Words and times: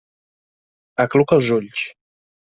Acluca 1.05 1.39
els 1.41 1.53
ulls. 1.59 1.87